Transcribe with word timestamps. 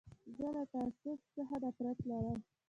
زه 0.37 0.47
له 0.55 0.63
تعصب 0.71 1.19
څخه 1.35 1.55
نفرت 1.63 1.99
لرم. 2.09 2.39